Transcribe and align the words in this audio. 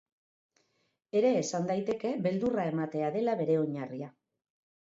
Ere 1.19 1.33
esan 1.41 1.69
daiteke, 1.73 2.13
beldurra 2.29 2.65
ematea 2.73 3.15
dela 3.19 3.39
bere 3.43 3.59
oinarria. 3.67 4.11